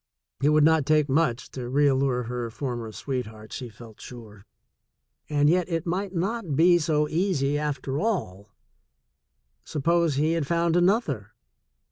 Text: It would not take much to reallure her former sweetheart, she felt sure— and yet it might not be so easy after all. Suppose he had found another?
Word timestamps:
It 0.41 0.49
would 0.49 0.63
not 0.63 0.87
take 0.87 1.07
much 1.09 1.51
to 1.51 1.69
reallure 1.69 2.25
her 2.25 2.49
former 2.49 2.91
sweetheart, 2.91 3.53
she 3.53 3.69
felt 3.69 4.01
sure— 4.01 4.47
and 5.29 5.47
yet 5.47 5.69
it 5.69 5.85
might 5.85 6.11
not 6.15 6.55
be 6.55 6.79
so 6.79 7.07
easy 7.07 7.55
after 7.59 7.99
all. 8.01 8.49
Suppose 9.63 10.15
he 10.15 10.31
had 10.31 10.47
found 10.47 10.75
another? 10.75 11.33